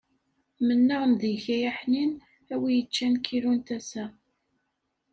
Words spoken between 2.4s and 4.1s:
a wi yeččan kilu n tasa.